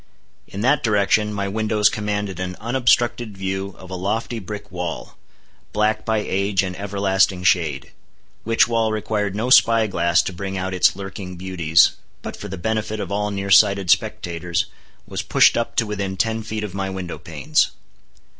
In 0.47 0.61
that 0.61 0.81
direction 0.81 1.31
my 1.31 1.47
windows 1.47 1.87
commanded 1.87 2.39
an 2.39 2.55
unobstructed 2.59 3.37
view 3.37 3.75
of 3.77 3.91
a 3.91 3.95
lofty 3.95 4.39
brick 4.39 4.71
wall, 4.71 5.15
black 5.73 6.05
by 6.05 6.17
age 6.17 6.63
and 6.63 6.75
everlasting 6.75 7.43
shade; 7.43 7.91
which 8.43 8.67
wall 8.67 8.91
required 8.91 9.35
no 9.35 9.51
spy 9.51 9.85
glass 9.85 10.23
to 10.23 10.33
bring 10.33 10.57
out 10.57 10.73
its 10.73 10.95
lurking 10.95 11.35
beauties, 11.35 11.91
but 12.23 12.35
for 12.35 12.47
the 12.47 12.57
benefit 12.57 12.99
of 12.99 13.11
all 13.11 13.29
near 13.29 13.51
sighted 13.51 13.91
spectators, 13.91 14.65
was 15.05 15.21
pushed 15.21 15.55
up 15.55 15.75
to 15.75 15.85
within 15.85 16.17
ten 16.17 16.41
feet 16.41 16.63
of 16.63 16.73
my 16.73 16.89
window 16.89 17.19
panes. 17.19 17.69